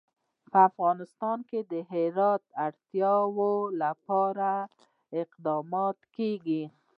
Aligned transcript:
په 0.51 0.57
افغانستان 0.69 1.37
کې 1.49 1.59
د 1.71 1.73
هرات 1.91 2.41
د 2.47 2.51
اړتیاوو 2.65 3.53
لپاره 3.81 4.49
اقدامات 5.21 5.97
کېږي. 6.15 6.63